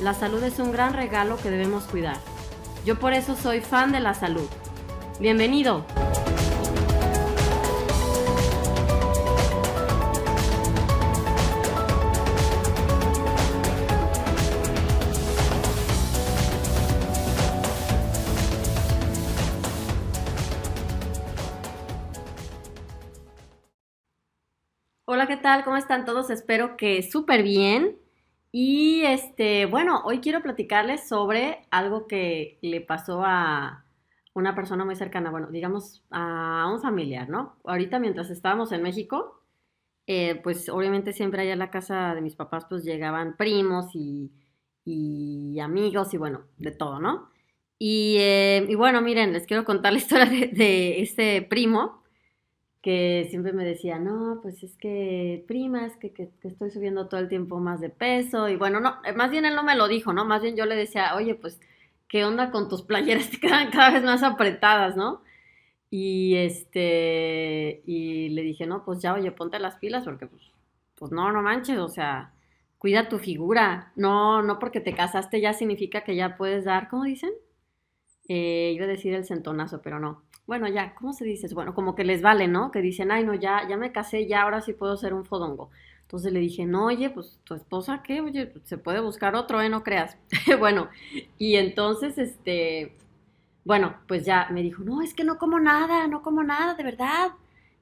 [0.00, 2.16] la salud es un gran regalo que debemos cuidar.
[2.84, 4.48] Yo por eso soy fan de la salud.
[5.20, 5.84] Bienvenido.
[25.10, 25.64] Hola, ¿qué tal?
[25.64, 26.30] ¿Cómo están todos?
[26.30, 28.07] Espero que súper bien.
[28.50, 33.84] Y este, bueno, hoy quiero platicarles sobre algo que le pasó a
[34.34, 37.56] una persona muy cercana, bueno, digamos a un familiar, ¿no?
[37.64, 39.42] Ahorita mientras estábamos en México,
[40.06, 44.32] eh, pues obviamente siempre allá en la casa de mis papás pues llegaban primos y,
[45.60, 47.28] amigos y bueno, de todo, ¿no?
[47.78, 52.02] Y, eh, y, bueno, miren, les quiero contar la historia de este primo
[52.82, 57.20] que siempre me decía, no, pues es que prima, es que, que, estoy subiendo todo
[57.20, 58.48] el tiempo más de peso.
[58.48, 60.24] Y bueno, no, eh, más bien él no me lo dijo, ¿no?
[60.24, 61.60] Más bien yo le decía, oye, pues,
[62.08, 63.30] ¿qué onda con tus playeras?
[63.30, 65.22] Te quedan cada vez más apretadas, ¿no?
[65.90, 70.42] Y este, y le dije, no, pues ya, oye, ponte las pilas porque, pues,
[70.96, 72.32] pues no, no manches, o sea,
[72.78, 73.92] cuida tu figura.
[73.96, 77.32] No, no porque te casaste ya significa que ya puedes dar, ¿cómo dicen?
[78.28, 81.46] Eh, iba a decir el centonazo, pero no bueno, ya, ¿cómo se dice?
[81.54, 82.70] Bueno, como que les vale, ¿no?
[82.70, 85.68] Que dicen, ay, no, ya, ya me casé, ya ahora sí puedo ser un fodongo.
[86.02, 88.22] Entonces le dije, no, oye, pues tu esposa, ¿qué?
[88.22, 89.68] Oye, se puede buscar otro, ¿eh?
[89.68, 90.16] No creas.
[90.58, 90.88] bueno,
[91.36, 92.96] y entonces, este,
[93.64, 96.84] bueno, pues ya me dijo, no, es que no como nada, no como nada, de
[96.84, 97.32] verdad,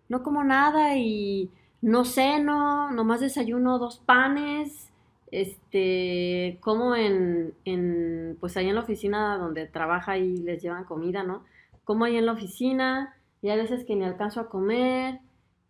[0.09, 1.51] no como nada y
[1.83, 4.91] no ceno, nomás desayuno dos panes,
[5.31, 11.23] este, como en, en, pues ahí en la oficina donde trabaja y les llevan comida,
[11.23, 11.45] ¿no?
[11.87, 15.21] Como ahí en la oficina y a veces que ni alcanzo a comer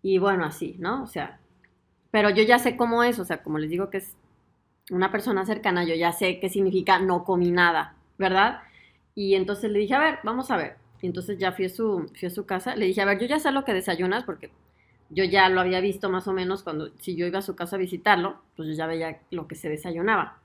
[0.03, 1.03] y bueno, así, ¿no?
[1.03, 1.39] O sea,
[2.11, 4.17] pero yo ya sé cómo es, o sea, como les digo que es
[4.91, 8.63] una persona cercana, yo ya sé qué significa no comí nada, ¿verdad?
[9.15, 10.77] Y entonces le dije, a ver, vamos a ver.
[11.03, 13.27] Y entonces ya fui a su, fui a su casa, le dije, a ver, yo
[13.27, 14.51] ya sé lo que desayunas porque
[15.11, 17.77] yo ya lo había visto más o menos cuando, si yo iba a su casa
[17.77, 20.41] a visitarlo, pues yo ya veía lo que se desayunaba.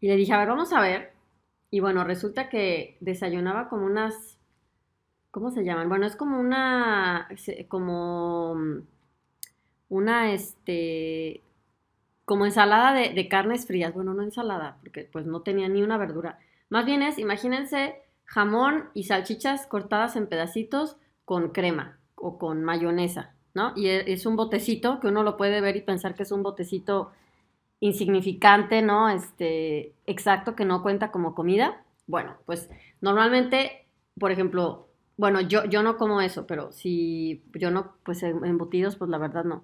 [0.00, 1.12] Y le dije, a ver, vamos a ver.
[1.72, 4.38] Y bueno, resulta que desayunaba como unas
[5.32, 5.88] ¿cómo se llaman?
[5.88, 7.26] Bueno, es como una,
[7.68, 8.54] como
[9.88, 11.40] una, este,
[12.24, 13.92] como ensalada de, carnes frías.
[13.92, 16.38] Bueno, no ensalada, porque pues no tenía ni una verdura.
[16.68, 23.34] Más bien es, imagínense, jamón y salchichas cortadas en pedacitos con crema o con mayonesa,
[23.54, 23.72] ¿no?
[23.74, 26.42] Y e, es un botecito que uno lo puede ver y pensar que es un
[26.42, 27.10] botecito
[27.80, 29.08] insignificante, ¿no?
[29.08, 31.82] Este, exacto, que no cuenta como comida.
[32.06, 32.68] Bueno, pues
[33.00, 33.86] normalmente,
[34.18, 34.88] por ejemplo,
[35.22, 39.44] bueno, yo, yo no como eso, pero si yo no, pues embutidos, pues la verdad
[39.44, 39.62] no.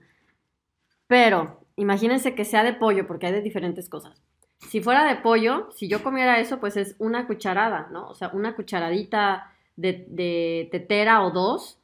[1.09, 4.23] Pero imagínense que sea de pollo, porque hay de diferentes cosas.
[4.69, 8.07] Si fuera de pollo, si yo comiera eso, pues es una cucharada, ¿no?
[8.07, 11.81] O sea, una cucharadita de, tetera o dos,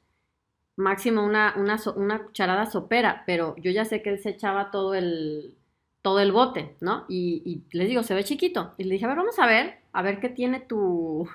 [0.76, 4.94] máximo una, una, una, cucharada sopera, pero yo ya sé que él se echaba todo
[4.94, 5.52] el,
[6.00, 7.06] todo el bote, ¿no?
[7.08, 8.74] Y, y les digo, se ve chiquito.
[8.78, 11.28] Y le dije, a ver, vamos a ver, a ver qué tiene tu,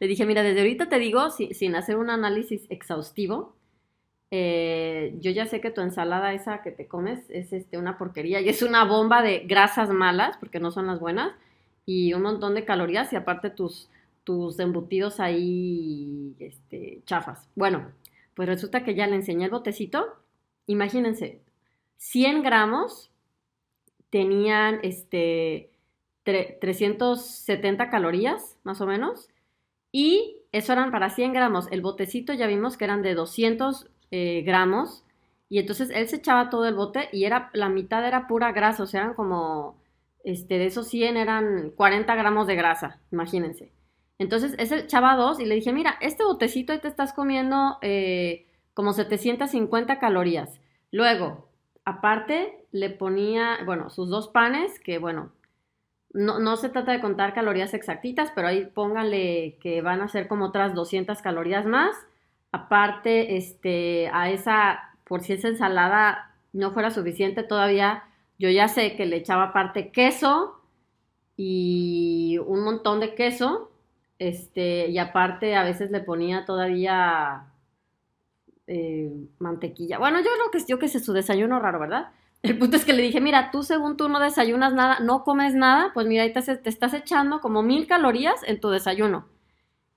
[0.00, 3.54] le dije, mira, desde ahorita te digo, sin hacer un análisis exhaustivo,
[4.30, 8.40] eh, yo ya sé que tu ensalada esa que te comes es este, una porquería
[8.40, 11.32] y es una bomba de grasas malas, porque no son las buenas,
[11.86, 13.90] y un montón de calorías y aparte tus,
[14.24, 17.48] tus embutidos ahí este, chafas.
[17.54, 17.92] Bueno,
[18.34, 20.16] pues resulta que ya le enseñé el botecito.
[20.66, 21.40] Imagínense,
[21.98, 23.10] 100 gramos
[24.10, 25.70] tenían este,
[26.24, 29.28] 370 calorías, más o menos,
[29.94, 31.68] y eso eran para 100 gramos.
[31.70, 35.04] El botecito ya vimos que eran de 200 eh, gramos.
[35.48, 38.82] Y entonces él se echaba todo el bote y era, la mitad era pura grasa,
[38.82, 39.76] o sea, eran como,
[40.24, 43.70] este, de esos 100 eran 40 gramos de grasa, imagínense.
[44.18, 48.48] Entonces, ese echaba dos y le dije, mira, este botecito ahí te estás comiendo eh,
[48.74, 50.60] como 750 calorías.
[50.90, 51.48] Luego,
[51.84, 55.30] aparte, le ponía, bueno, sus dos panes, que bueno,
[56.14, 60.28] no, no, se trata de contar calorías exactitas, pero ahí pónganle que van a ser
[60.28, 61.94] como otras 200 calorías más.
[62.52, 68.04] Aparte, este, a esa, por si esa ensalada no fuera suficiente todavía,
[68.38, 70.60] yo ya sé que le echaba aparte queso
[71.36, 73.72] y un montón de queso,
[74.20, 77.46] este, y aparte a veces le ponía todavía
[78.68, 79.98] eh, mantequilla.
[79.98, 82.12] Bueno, yo creo que yo que sé su desayuno raro, ¿verdad?
[82.44, 85.54] El punto es que le dije, mira, tú según tú no desayunas nada, no comes
[85.54, 89.26] nada, pues mira, ahí te, te estás echando como mil calorías en tu desayuno.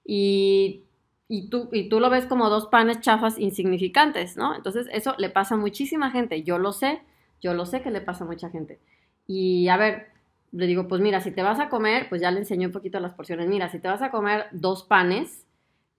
[0.05, 0.85] Y,
[1.27, 4.55] y, tú, y tú lo ves como dos panes chafas insignificantes, ¿no?
[4.55, 7.01] Entonces eso le pasa a muchísima gente, yo lo sé,
[7.41, 8.79] yo lo sé que le pasa a mucha gente.
[9.27, 10.07] Y a ver,
[10.53, 13.01] le digo, pues mira, si te vas a comer, pues ya le enseñé un poquito
[13.01, 15.45] las porciones, mira, si te vas a comer dos panes,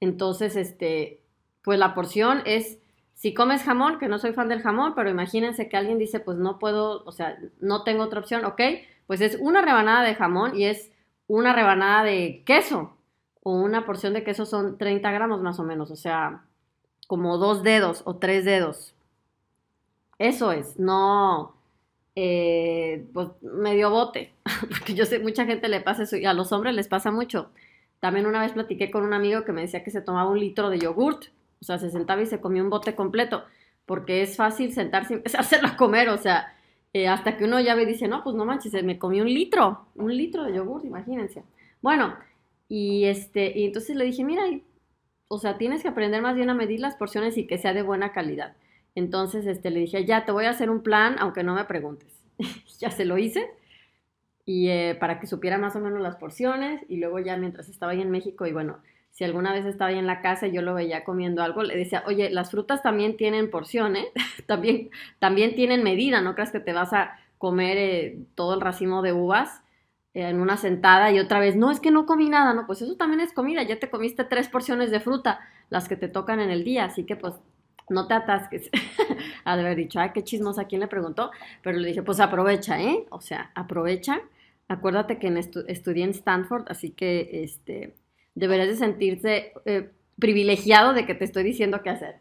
[0.00, 1.20] entonces, este,
[1.62, 2.78] pues la porción es
[3.18, 6.38] si comes jamón, que no soy fan del jamón, pero imagínense que alguien dice, pues
[6.38, 8.60] no puedo, o sea, no tengo otra opción, ok,
[9.08, 10.92] pues es una rebanada de jamón y es
[11.26, 12.96] una rebanada de queso,
[13.42, 16.44] o una porción de queso son 30 gramos más o menos, o sea,
[17.08, 18.94] como dos dedos o tres dedos.
[20.18, 21.56] Eso es, no,
[22.14, 24.32] eh, pues medio bote,
[24.68, 27.50] porque yo sé, mucha gente le pasa eso y a los hombres les pasa mucho.
[27.98, 30.70] También una vez platiqué con un amigo que me decía que se tomaba un litro
[30.70, 31.24] de yogurt
[31.60, 33.44] o sea, se sentaba y se comía un bote completo,
[33.86, 36.54] porque es fácil sentarse y empezar a comer, o sea,
[36.92, 39.32] eh, hasta que uno ya ve y dice, no, pues no manches, me comí un
[39.32, 41.42] litro, un litro de yogur, imagínense.
[41.82, 42.14] Bueno,
[42.68, 44.42] y este, y entonces le dije, mira,
[45.28, 47.82] o sea, tienes que aprender más bien a medir las porciones y que sea de
[47.82, 48.56] buena calidad.
[48.94, 52.08] Entonces, este, le dije, ya, te voy a hacer un plan, aunque no me preguntes.
[52.80, 53.48] ya se lo hice.
[54.44, 56.82] Y eh, para que supiera más o menos las porciones.
[56.88, 58.78] Y luego ya mientras estaba ahí en México, y bueno,
[59.18, 61.76] si alguna vez estaba ahí en la casa y yo lo veía comiendo algo, le
[61.76, 64.06] decía, oye, las frutas también tienen porciones,
[64.46, 69.02] también, también tienen medida, no creas que te vas a comer eh, todo el racimo
[69.02, 69.60] de uvas
[70.14, 72.80] eh, en una sentada y otra vez, no, es que no comí nada, no, pues
[72.80, 76.38] eso también es comida, ya te comiste tres porciones de fruta, las que te tocan
[76.38, 77.34] en el día, así que pues
[77.88, 78.70] no te atasques.
[79.44, 81.32] de haber dicho, ay, qué chismosa, ¿quién le preguntó?
[81.64, 83.04] Pero le dije, pues aprovecha, ¿eh?
[83.10, 84.20] O sea, aprovecha.
[84.68, 85.36] Acuérdate que
[85.66, 87.94] estudié en Stanford, así que este,
[88.38, 92.16] deberías de sentirse eh, privilegiado de que te estoy diciendo qué hacer.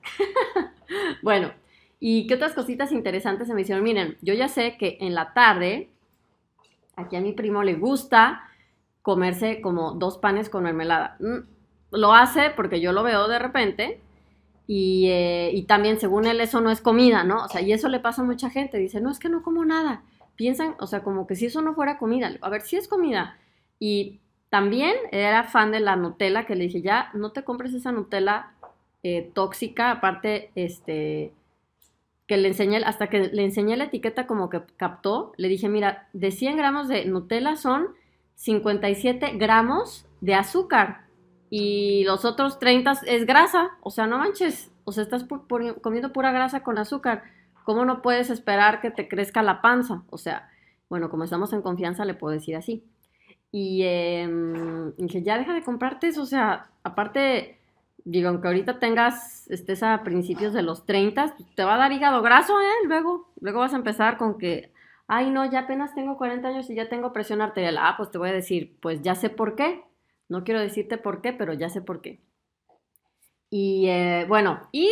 [1.21, 1.51] bueno,
[1.99, 3.83] ¿y qué otras cositas interesantes se me hicieron?
[3.83, 5.89] Miren, yo ya sé que en la tarde,
[6.95, 8.43] aquí a mi primo le gusta
[9.01, 11.17] comerse como dos panes con mermelada.
[11.19, 11.37] Mm,
[11.91, 14.01] lo hace porque yo lo veo de repente
[14.65, 17.45] y, eh, y, también según él eso no es comida, ¿no?
[17.45, 19.63] O sea, y eso le pasa a mucha gente, dice, no, es que no como
[19.63, 20.03] nada.
[20.35, 23.37] Piensan, o sea, como que si eso no fuera comida, a ver, si es comida.
[23.79, 24.19] Y
[24.49, 28.51] también era fan de la Nutella, que le dije, ya, no te compres esa Nutella
[29.03, 31.33] eh, tóxica, aparte, este,
[32.27, 36.07] que le enseñé, hasta que le enseñé la etiqueta como que captó, le dije, mira,
[36.13, 37.87] de 100 gramos de Nutella son
[38.35, 41.05] 57 gramos de azúcar
[41.49, 45.25] y los otros 30 es grasa, o sea, no manches, o sea, estás
[45.81, 47.23] comiendo pura grasa con azúcar,
[47.63, 50.03] ¿cómo no puedes esperar que te crezca la panza?
[50.09, 50.49] O sea,
[50.89, 52.83] bueno, como estamos en confianza, le puedo decir así.
[53.51, 57.59] Y em, dije, ya deja de comprarte eso, o sea, aparte,
[58.03, 61.91] digo, aunque ahorita tengas, estés a principios de los 30, pues, te va a dar
[61.91, 62.85] hígado graso, ¿eh?
[62.87, 64.71] Luego, luego vas a empezar con que,
[65.07, 67.77] ay, no, ya apenas tengo 40 años y ya tengo presión arterial.
[67.79, 69.83] Ah, pues te voy a decir, pues ya sé por qué.
[70.29, 72.19] No quiero decirte por qué, pero ya sé por qué.
[73.49, 74.91] Y eh, bueno, y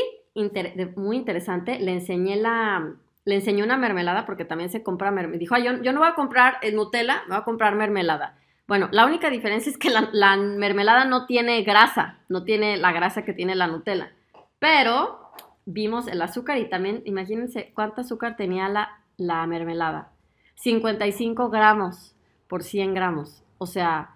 [0.95, 2.95] muy interesante, le enseñé la,
[3.25, 5.39] le enseñé una mermelada porque también se compra mermelada.
[5.39, 8.37] Dijo, yo, yo no voy a comprar Nutella, me voy a comprar mermelada.
[8.67, 13.23] Bueno, la única diferencia es que la, mermelada no tiene grasa, no tiene la grasa
[13.23, 14.11] que tiene la Nutella.
[14.57, 15.31] Pero
[15.65, 20.11] vimos el azúcar y también, imagínense cuánto azúcar tenía la, la mermelada.
[20.55, 22.15] 55 gramos
[22.47, 23.43] por 100 gramos.
[23.59, 24.15] O sea,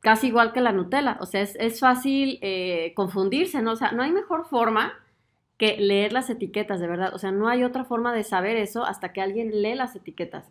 [0.00, 1.16] casi igual que la Nutella.
[1.20, 3.72] O sea, es, fácil eh, confundirse, ¿no?
[3.72, 4.94] O sea, no hay mejor forma
[5.56, 7.14] que leer las etiquetas, de verdad.
[7.14, 10.50] O sea, no hay otra forma de saber eso hasta que alguien lee las etiquetas.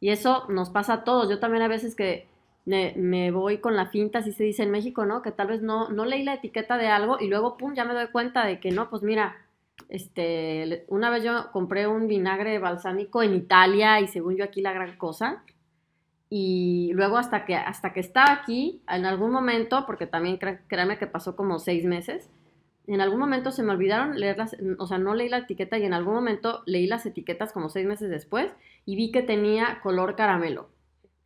[0.00, 1.28] Y eso nos pasa a todos.
[1.28, 2.26] Yo también a veces que
[2.66, 5.22] me, voy con la finta, así se dice en México, ¿no?
[5.22, 7.94] Que tal vez no, no leí la etiqueta de algo y luego, pum, ya me
[7.94, 9.36] doy cuenta de que no, pues mira,
[9.88, 14.72] este, una vez yo compré un vinagre balsámico en Italia y según yo aquí la
[14.72, 15.44] gran cosa.
[16.28, 21.06] Y luego hasta que, hasta que estaba aquí, en algún momento, porque también créanme que
[21.06, 22.30] pasó como seis meses,
[22.88, 25.84] en algún momento se me olvidaron leer las, o sea, no leí la etiqueta y
[25.84, 28.52] en algún momento leí las etiquetas como seis meses después
[28.84, 30.68] y vi que tenía color caramelo.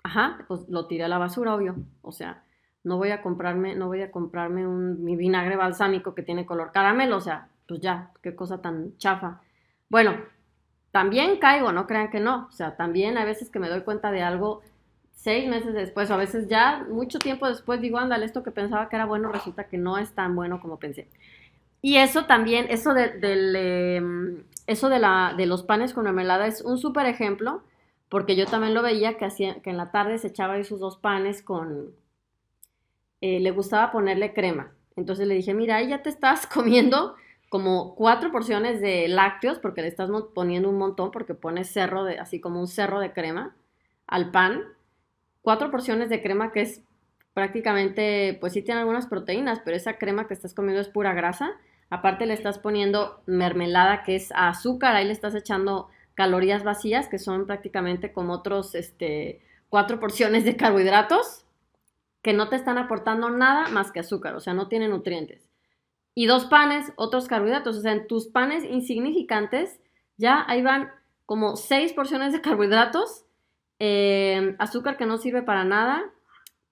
[0.03, 1.77] Ajá, pues lo tiré a la basura, obvio.
[2.03, 2.43] O sea,
[2.85, 6.73] no voy a comprarme, no voy a comprarme un, mi vinagre balsámico que tiene color
[6.73, 9.41] caramelo, o sea, pues ya, qué cosa tan chafa.
[9.89, 10.17] Bueno,
[10.91, 14.11] también caigo, no crean que no, o sea, también a veces que me doy cuenta
[14.11, 14.63] de algo
[15.15, 18.89] seis meses después o a veces ya mucho tiempo después digo, ándale, esto que pensaba
[18.89, 21.09] que era bueno resulta que no es tan bueno como pensé.
[21.83, 26.47] Y eso también, eso de, del, em, eso de, la, de los panes con mermelada
[26.47, 27.63] es un súper ejemplo,
[28.11, 30.81] porque yo también lo veía que, hacía, que en la tarde se echaba ahí sus
[30.81, 31.95] dos panes con,
[33.21, 34.73] eh, le gustaba ponerle crema.
[34.97, 37.15] Entonces le dije, mira, ahí ya te estás comiendo
[37.49, 42.19] como cuatro porciones de lácteos, porque le estás poniendo un montón, porque pones cerro de,
[42.19, 43.57] así como un cerro de crema
[44.07, 44.65] al pan.
[45.41, 46.83] Cuatro porciones de crema que es
[47.33, 51.53] prácticamente, pues sí tiene algunas proteínas, pero esa crema que estás comiendo es pura grasa.
[51.91, 55.89] Aparte le estás poniendo mermelada que es azúcar, ahí le estás echando
[56.21, 61.47] calorías vacías que son prácticamente como otros este, cuatro porciones de carbohidratos
[62.21, 65.49] que no te están aportando nada más que azúcar, o sea, no tienen nutrientes.
[66.15, 69.81] Y dos panes, otros carbohidratos, o sea, en tus panes insignificantes
[70.19, 70.91] ya ahí van
[71.25, 73.25] como seis porciones de carbohidratos,
[73.79, 76.05] eh, azúcar que no sirve para nada,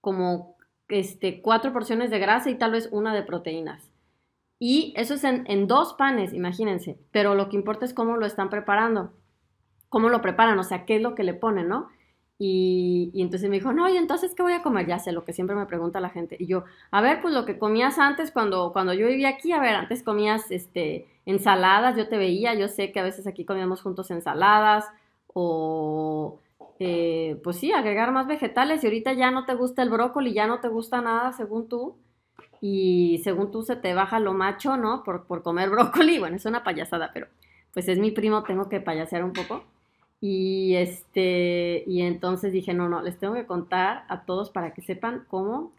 [0.03, 3.89] como este, cuatro porciones de grasa y tal vez una de proteínas.
[4.59, 6.99] Y eso es en, dos panes, imagínense.
[7.13, 9.13] Pero lo que importa es cómo lo están preparando.
[9.89, 11.89] Cómo lo preparan, o sea, qué es lo que le ponen, ¿no?
[12.41, 14.87] Y, entonces me dijo, no, y entonces, ¿qué voy a comer?
[14.87, 16.37] Ya sé, lo que siempre me pregunta la gente.
[16.39, 19.61] Y yo, a ver, pues lo que comías antes cuando, cuando yo vivía aquí, a
[19.61, 23.83] ver, antes comías este, ensaladas, yo te veía, yo sé que a veces aquí comíamos
[23.83, 24.85] juntos ensaladas
[25.35, 26.39] o,
[26.79, 30.47] eh, pues sí, agregar más vegetales y ahorita ya no te gusta el brócoli, ya
[30.47, 31.97] no te gusta nada según tú
[32.61, 35.03] y según tú se te baja lo macho, ¿no?
[35.03, 37.27] Por, por comer brócoli, bueno, es una payasada, pero
[37.73, 39.65] pues es mi primo, tengo que payasear un poco.
[40.21, 44.83] Y este, y entonces dije, no, no, les tengo que contar a todos para que
[44.83, 45.73] sepan cómo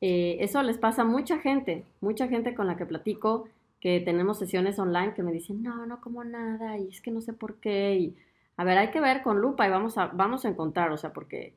[0.00, 3.48] eh, eso les pasa a mucha gente, mucha gente con la que platico,
[3.80, 7.20] que tenemos sesiones online que me dicen, no, no como nada, y es que no
[7.20, 8.16] sé por qué, y
[8.56, 11.12] a ver, hay que ver con lupa y vamos a, vamos a encontrar, o sea,
[11.12, 11.54] porque,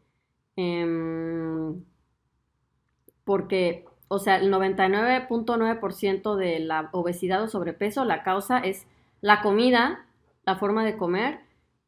[0.56, 1.84] em,
[3.24, 8.86] porque o sea, el 99.9% de la obesidad o sobrepeso, la causa es
[9.22, 10.06] la comida,
[10.46, 11.40] la forma de comer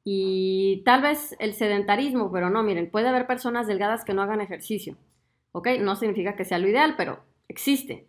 [0.09, 4.39] y tal vez el sedentarismo, pero no, miren, puede haber personas delgadas que no hagan
[4.39, 4.95] ejercicio,
[5.51, 5.67] ¿ok?
[5.81, 8.07] No significa que sea lo ideal, pero existe.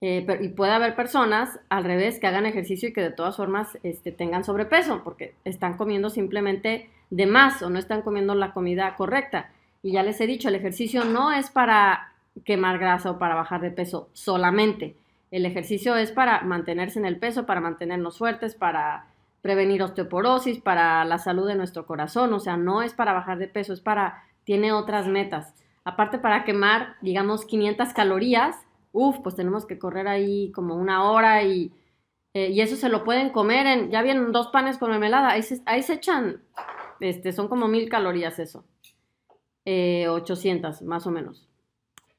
[0.00, 3.76] Eh, y puede haber personas al revés que hagan ejercicio y que de todas formas
[3.82, 8.94] este, tengan sobrepeso porque están comiendo simplemente de más o no están comiendo la comida
[8.96, 9.50] correcta.
[9.82, 12.14] Y ya les he dicho, el ejercicio no es para
[12.46, 14.96] quemar grasa o para bajar de peso solamente.
[15.30, 19.04] El ejercicio es para mantenerse en el peso, para mantenernos fuertes, para
[19.46, 23.46] prevenir osteoporosis, para la salud de nuestro corazón, o sea, no es para bajar de
[23.46, 25.54] peso, es para, tiene otras metas.
[25.84, 28.56] Aparte para quemar, digamos, 500 calorías,
[28.90, 31.72] uff, pues tenemos que correr ahí como una hora y,
[32.34, 35.44] eh, y eso se lo pueden comer en, ya vienen dos panes con mermelada, ahí
[35.44, 36.42] se, ahí se echan,
[36.98, 38.64] este, son como mil calorías eso,
[39.64, 41.46] 800 eh, más o menos.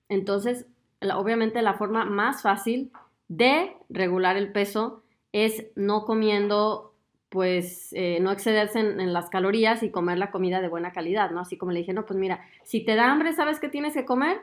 [0.07, 0.65] Entonces,
[1.13, 2.93] obviamente la forma más fácil
[3.27, 6.86] de regular el peso es no comiendo,
[7.29, 11.41] pues eh, no excederse en, las calorías y comer la comida de buena calidad, ¿no?
[11.41, 14.05] Así como le dije, no, pues mira, si te da hambre, ¿sabes qué tienes que
[14.05, 14.39] comer?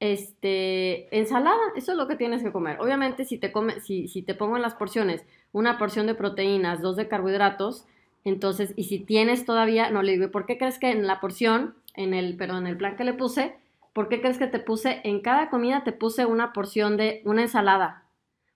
[0.00, 2.78] Este, ensalada, eso es lo que tienes que comer.
[2.80, 6.82] Obviamente, si te, come, si, si te pongo en las porciones una porción de proteínas,
[6.82, 7.86] dos de carbohidratos,
[8.24, 11.74] entonces, y si tienes todavía, no le digo, ¿por qué crees que en la porción,
[11.94, 13.54] en el, perdón, en el plan que le puse,
[13.94, 17.42] ¿Por qué crees que te puse, en cada comida te puse una porción de una
[17.42, 18.02] ensalada?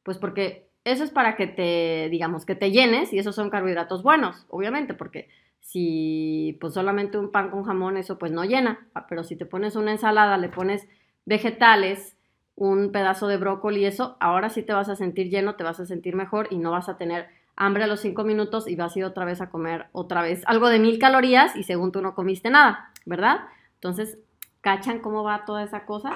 [0.02, 4.02] Pues porque eso es para que te, digamos, que te llenes y esos son carbohidratos
[4.02, 5.28] buenos, obviamente, porque
[5.60, 9.46] si pues solamente un pan con jamón, eso pues no llena, ah, pero si te
[9.46, 10.88] pones una ensalada, le pones
[11.26, 12.16] vegetales,
[12.54, 15.86] un pedazo de brócoli eso, ahora sí te vas a sentir lleno, te vas a
[15.86, 18.98] sentir mejor y no vas a tener hambre a los cinco minutos y vas a
[18.98, 22.14] ir otra vez a comer otra vez algo de mil calorías y según tú no
[22.14, 23.40] comiste nada, ¿verdad?
[23.74, 24.18] Entonces,
[24.60, 26.12] ¿Cachan cómo va toda esa cosa?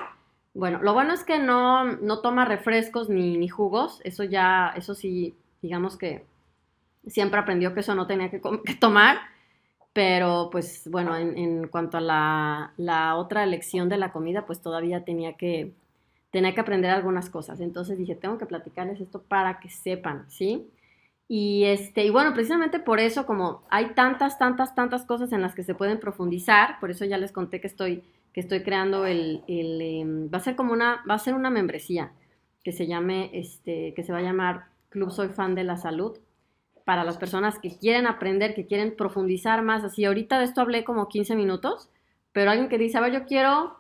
[0.55, 4.95] Bueno, lo bueno es que no, no toma refrescos ni, ni, jugos, eso ya, eso
[4.95, 6.27] sí, digamos que
[7.07, 8.41] siempre aprendió que eso no tenía que,
[8.81, 9.19] tomar,
[9.93, 15.05] pero pues bueno, en, cuanto a la, la, otra elección de la comida, pues todavía
[15.05, 15.73] tenía que,
[16.31, 17.61] tenía que aprender algunas cosas.
[17.61, 20.69] Entonces dije, tengo que platicarles esto para que sepan, ¿sí?
[21.29, 25.55] Y, este, y bueno, precisamente por eso, como hay tantas, tantas, tantas cosas en las
[25.55, 29.43] que se pueden profundizar, por eso ya les conté que estoy que estoy creando el,
[29.47, 32.13] em, va a ser como una, va a ser una membresía
[32.65, 36.19] que se llame, este, que se va a llamar Club Soy Fan de la Salud,
[36.85, 40.85] para las personas que quieren aprender, que quieren profundizar más, así ahorita de esto hablé
[40.85, 41.91] como 15 minutos,
[42.33, 43.77] pero alguien que dice, a ver, yo quiero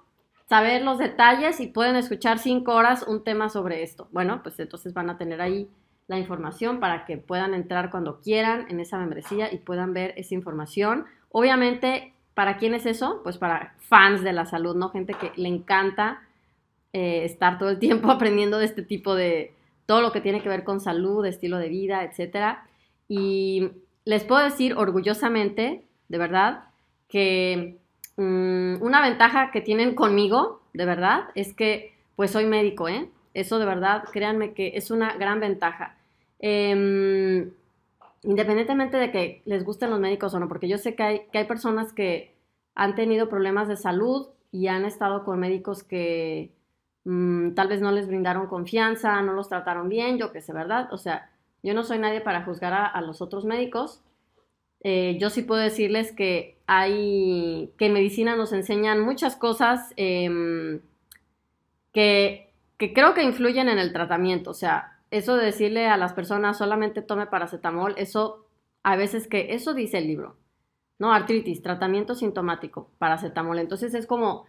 [0.48, 4.08] saber los detalles y pueden escuchar cinco horas un tema sobre esto.
[4.12, 5.68] Bueno, pues entonces van a tener ahí
[6.08, 10.34] la información para que puedan entrar cuando quieran en esa membresía y puedan ver esa
[10.34, 11.06] información.
[11.30, 13.20] Obviamente, ¿para quién es eso?
[13.22, 14.90] Pues para fans de la salud, ¿no?
[14.90, 16.22] Gente que le encanta
[16.92, 19.54] eh, estar todo el tiempo aprendiendo de este tipo de
[19.86, 22.66] todo lo que tiene que ver con salud, estilo de vida, etcétera.
[23.08, 23.70] Y
[24.04, 26.64] les puedo decir orgullosamente, de verdad,
[27.08, 27.78] que
[28.16, 33.08] mm, una ventaja que tienen conmigo, de verdad, es que pues soy médico, ¿eh?
[33.34, 35.96] Eso de verdad, créanme que es una gran ventaja.
[36.38, 37.50] Em,
[38.22, 41.38] independientemente de que les gusten los médicos o no, porque yo sé que hay, que
[41.38, 42.34] hay personas que
[42.74, 46.52] han tenido problemas de salud y han estado con médicos que
[47.04, 50.92] mm, tal vez no les brindaron confianza, no los trataron bien, yo qué sé, ¿verdad?
[50.92, 51.30] O sea,
[51.62, 54.02] yo no soy nadie para juzgar a, los otros médicos.
[54.80, 60.80] Eh, yo sí puedo decirles que hay, que en medicina nos enseñan muchas cosas em,
[61.92, 64.50] que, que creo que influyen en el tratamiento.
[64.50, 68.46] O sea, eso de decirle a las personas solamente tome paracetamol, eso
[68.82, 70.36] a veces que, eso dice el libro,
[70.98, 71.12] ¿no?
[71.12, 73.58] Artritis, tratamiento sintomático, paracetamol.
[73.58, 74.46] Entonces es como,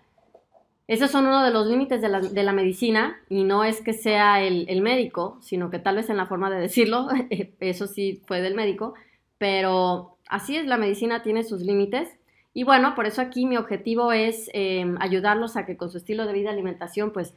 [0.88, 4.66] esos son uno de los límites de la, medicina y no es que sea el,
[4.70, 7.10] el, médico, sino que tal vez en la forma de decirlo,
[7.60, 8.94] eso sí fue del médico,
[9.38, 12.10] pero así es, la medicina tiene sus límites.
[12.54, 16.26] Y bueno, por eso aquí mi objetivo es em, ayudarlos a que con su estilo
[16.26, 17.34] de vida, alimentación, pues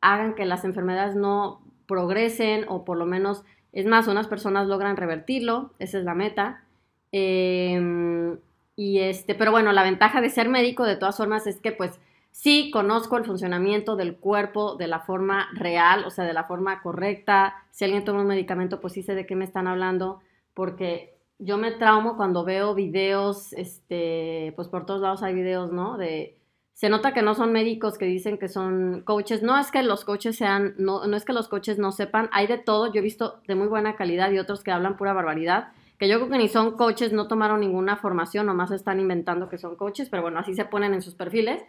[0.00, 3.42] hagan que las enfermedades no progresen o por lo menos,
[3.72, 6.62] es más, unas personas logran revertirlo, esa es la meta.
[7.10, 8.38] Em,
[8.76, 11.98] y este, pero bueno, la ventaja de ser médico de todas formas es que pues
[12.30, 16.80] sí conozco el funcionamiento del cuerpo de la forma real, o sea, de la forma
[16.80, 17.56] correcta.
[17.72, 20.20] Si alguien toma un medicamento, pues sí sé de qué me están hablando,
[20.54, 25.96] porque yo me traumo cuando veo videos, este, pues por todos lados hay videos, ¿no?
[25.98, 26.39] De
[26.74, 29.42] se nota que no son médicos que dicen que son coaches.
[29.42, 32.58] No es que los coaches sean, no, es que los coaches no sepan, hay de
[32.58, 32.92] todo.
[32.92, 36.16] Yo he visto de muy buena calidad y otros que hablan pura barbaridad, que yo
[36.16, 40.08] creo que ni son coaches, no tomaron ninguna formación, nomás están inventando que son coaches,
[40.08, 41.62] pero bueno, así se ponen en sus perfiles.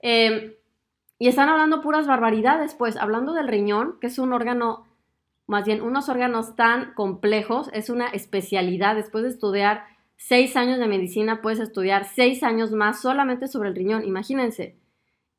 [0.00, 0.52] Em,
[1.18, 4.86] y están hablando puras barbaridades, pues hablando del riñón, que es un órgano,
[5.48, 9.84] más bien unos órganos tan complejos, es una especialidad después de estudiar
[10.28, 14.76] seis años de medicina, puedes estudiar seis años más solamente sobre el riñón, imagínense.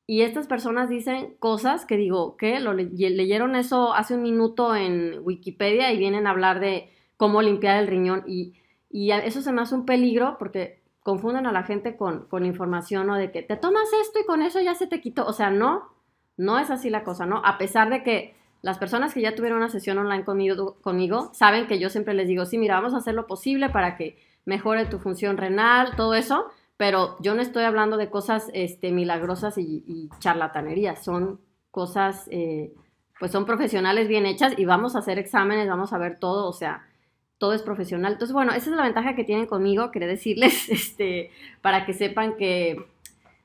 [0.06, 2.60] Y estas personas dicen cosas que digo, ¿qué?
[2.60, 7.80] Lo leyeron eso hace un minuto en Wikipedia y vienen a hablar de cómo limpiar
[7.80, 8.56] el riñón y,
[8.90, 13.10] y eso se me hace un peligro porque confunden a la gente con, con información
[13.10, 15.26] o de que te tomas esto y con eso ya se te quitó.
[15.26, 15.94] O sea, no,
[16.36, 17.42] no es así la cosa, ¿no?
[17.46, 21.68] A pesar de que las personas que ya tuvieron una sesión online conmigo, conmigo saben
[21.68, 24.86] que yo siempre les digo, sí, mira, vamos a hacer lo posible para que mejore
[24.86, 30.10] tu función renal, todo eso, pero yo no estoy hablando de cosas este, milagrosas y,
[30.20, 31.40] charlatanerías, son
[31.72, 32.74] cosas, eh,
[33.20, 36.54] pues son profesionales bien hechas y vamos a hacer exámenes, vamos a ver todo, o
[36.54, 36.86] sea,
[37.38, 38.14] todo es profesional.
[38.14, 42.38] Entonces, bueno, esa es la ventaja que tienen conmigo, quería decirles, este, para que sepan
[42.38, 42.86] que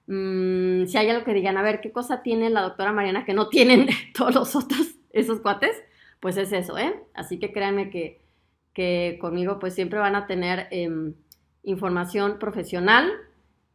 [0.06, 3.34] mm, si hay algo que digan, a ver, ¿qué cosa tiene la doctora Mariana que
[3.34, 5.82] no tienen todos los otros, esos cuates?
[6.20, 6.94] Pues es eso, ¿eh?
[7.14, 8.20] Así que créanme que
[8.78, 11.14] que conmigo pues siempre van a tener em,
[11.64, 13.10] información profesional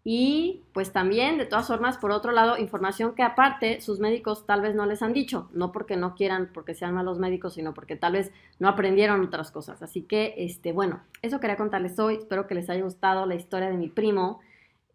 [0.05, 4.61] y pues también de todas formas por otro lado información que aparte sus médicos tal
[4.61, 7.97] vez no les han dicho, no porque no quieran, porque sean malos médicos, sino porque
[7.97, 9.83] tal vez no aprendieron otras cosas.
[9.83, 13.67] Así que este bueno, eso quería contarles hoy, espero que les haya gustado la historia
[13.67, 14.39] de mi primo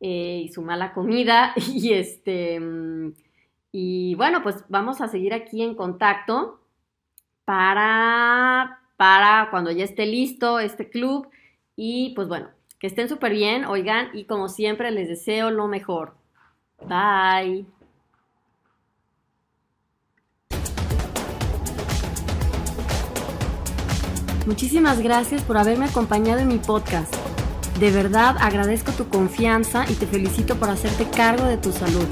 [0.00, 2.58] eh, y su mala comida y este
[3.72, 6.60] y bueno pues vamos a seguir aquí en contacto
[7.44, 11.28] para para cuando ya esté listo este club.
[11.76, 16.14] Y pues bueno, que estén súper bien, oigan, y como siempre les deseo lo mejor.
[16.84, 17.64] Bye.
[24.46, 27.14] Muchísimas gracias por haberme acompañado en mi podcast.
[27.78, 32.08] De verdad agradezco tu confianza y te felicito por hacerte cargo de tu salud.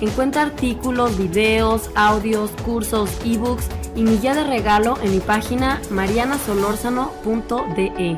[0.00, 8.16] Encuentra artículos, videos, audios, cursos, ebooks y mi guía de regalo en mi página marianasolorzano.de.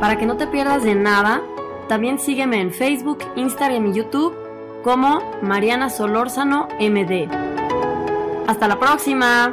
[0.00, 1.42] Para que no te pierdas de nada,
[1.88, 4.36] también sígueme en Facebook, Instagram y YouTube
[4.84, 7.28] como Mariana Solórzano MD.
[8.46, 9.52] Hasta la próxima.